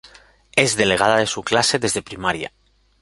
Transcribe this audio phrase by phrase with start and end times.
[0.55, 2.51] Es delegada de su clase desde primaria.